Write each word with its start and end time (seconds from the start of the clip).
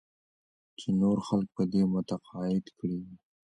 چې 0.79 0.87
نور 1.01 1.17
خلک 1.27 1.49
په 1.57 1.63
دې 1.71 1.81
متقاعد 1.93 2.65
کړې. 2.77 3.01